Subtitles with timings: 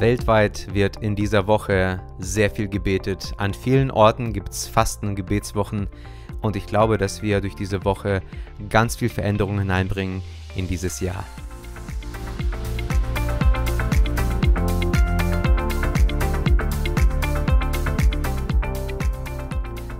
[0.00, 3.32] Weltweit wird in dieser Woche sehr viel gebetet.
[3.36, 5.88] An vielen Orten gibt es Fasten, Gebetswochen
[6.40, 8.20] und ich glaube, dass wir durch diese Woche
[8.68, 10.20] ganz viel Veränderung hineinbringen
[10.56, 11.24] in dieses Jahr.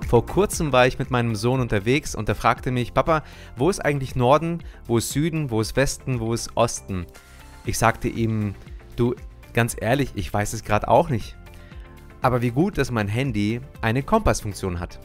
[0.08, 3.22] Vor kurzem war ich mit meinem Sohn unterwegs und er fragte mich, Papa,
[3.56, 7.06] wo ist eigentlich Norden, wo ist Süden, wo ist Westen, wo ist Osten?
[7.64, 8.54] Ich sagte ihm,
[8.96, 9.14] du,
[9.54, 11.36] Ganz ehrlich, ich weiß es gerade auch nicht.
[12.21, 14.99] Aber wie gut, dass mein Handy eine Kompassfunktion hat.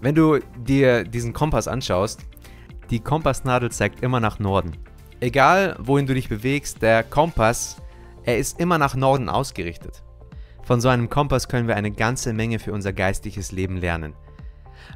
[0.00, 2.26] Wenn du dir diesen Kompass anschaust,
[2.90, 4.72] die Kompassnadel zeigt immer nach Norden.
[5.20, 7.76] Egal, wohin du dich bewegst, der Kompass,
[8.24, 10.02] er ist immer nach Norden ausgerichtet.
[10.62, 14.14] Von so einem Kompass können wir eine ganze Menge für unser geistliches Leben lernen.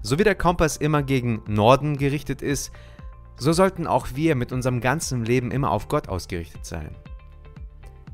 [0.02, 2.72] So wie der Kompass immer gegen Norden gerichtet ist,
[3.36, 6.94] so sollten auch wir mit unserem ganzen Leben immer auf Gott ausgerichtet sein.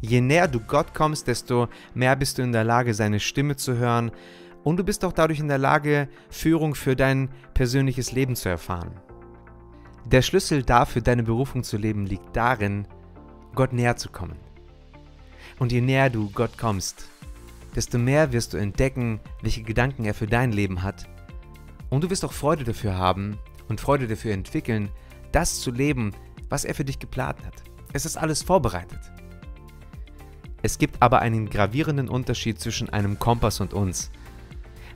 [0.01, 3.77] Je näher du Gott kommst, desto mehr bist du in der Lage, seine Stimme zu
[3.77, 4.11] hören
[4.65, 8.93] und du bist auch dadurch in der Lage, Führung für dein persönliches Leben zu erfahren.
[10.07, 12.87] Der Schlüssel dafür, deine Berufung zu leben, liegt darin,
[13.55, 14.37] Gott näher zu kommen.
[15.59, 17.09] Und je näher du Gott kommst,
[17.77, 21.09] desto mehr wirst du entdecken, welche Gedanken er für dein Leben hat.
[21.91, 24.89] Und du wirst auch Freude dafür haben und Freude dafür entwickeln,
[25.33, 26.13] das zu leben,
[26.49, 27.63] was er für dich geplant hat.
[27.93, 29.01] Es ist alles vorbereitet.
[30.63, 34.11] Es gibt aber einen gravierenden Unterschied zwischen einem Kompass und uns.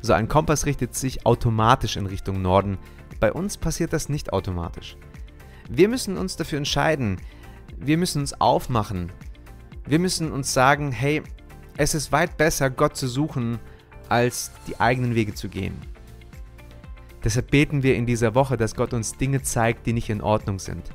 [0.01, 2.79] So ein Kompass richtet sich automatisch in Richtung Norden,
[3.20, 4.97] bei uns passiert das nicht automatisch.
[5.70, 7.19] Wir müssen uns dafür entscheiden,
[7.79, 9.11] wir müssen uns aufmachen,
[9.87, 11.23] wir müssen uns sagen, hey,
[11.77, 13.59] es ist weit besser, Gott zu suchen,
[14.09, 15.77] als die eigenen Wege zu gehen.
[17.25, 20.59] Deshalb beten wir in dieser Woche, dass Gott uns Dinge zeigt, die nicht in Ordnung
[20.59, 20.91] sind.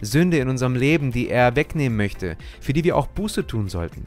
[0.00, 4.04] Sünde in unserem Leben, die er wegnehmen möchte, für die wir auch Buße tun sollten.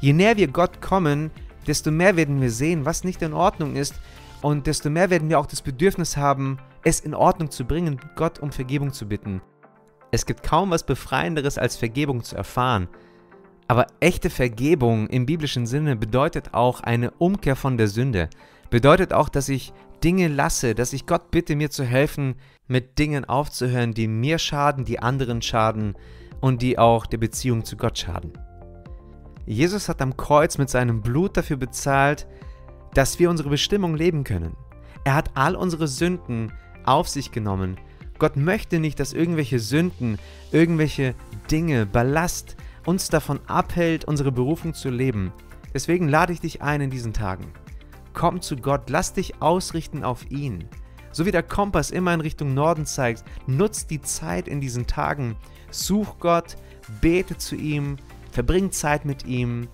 [0.00, 1.30] Je näher wir Gott kommen,
[1.66, 3.94] desto mehr werden wir sehen, was nicht in Ordnung ist
[4.42, 8.38] und desto mehr werden wir auch das Bedürfnis haben, es in Ordnung zu bringen, Gott
[8.38, 9.42] um Vergebung zu bitten.
[10.10, 12.88] Es gibt kaum was Befreienderes als Vergebung zu erfahren.
[13.66, 18.30] Aber echte Vergebung im biblischen Sinne bedeutet auch eine Umkehr von der Sünde.
[18.70, 19.72] Bedeutet auch, dass ich
[20.04, 22.36] Dinge lasse, dass ich Gott bitte, mir zu helfen,
[22.66, 25.96] mit Dingen aufzuhören, die mir schaden, die anderen schaden
[26.40, 28.32] und die auch der Beziehung zu Gott schaden.
[29.46, 32.26] Jesus hat am Kreuz mit seinem Blut dafür bezahlt,
[32.94, 34.54] dass wir unsere Bestimmung leben können.
[35.04, 36.52] Er hat all unsere Sünden
[36.84, 37.78] auf sich genommen.
[38.18, 40.18] Gott möchte nicht, dass irgendwelche Sünden,
[40.52, 41.14] irgendwelche
[41.50, 45.32] Dinge, Ballast uns davon abhält, unsere Berufung zu leben.
[45.72, 47.46] Deswegen lade ich dich ein in diesen Tagen.
[48.18, 50.64] Komm zu Gott, lass dich ausrichten auf ihn.
[51.12, 55.36] So wie der Kompass immer in Richtung Norden zeigt, nutz die Zeit in diesen Tagen,
[55.70, 56.56] such Gott,
[57.00, 57.96] bete zu ihm,
[58.32, 59.68] verbring Zeit mit ihm,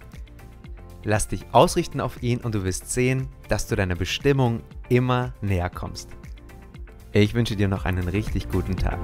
[1.05, 4.61] lass dich ausrichten auf ihn und du wirst sehen, dass du deiner Bestimmung
[4.91, 6.11] immer näher kommst.
[7.13, 8.99] Ich wünsche dir noch einen richtig guten Tag.